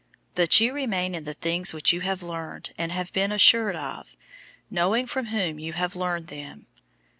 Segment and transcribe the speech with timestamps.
[0.31, 3.75] 003:014 But you remain in the things which you have learned and have been assured
[3.75, 4.17] of,
[4.71, 6.65] knowing from whom you have learned them.